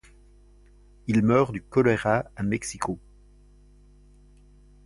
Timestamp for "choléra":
1.61-2.25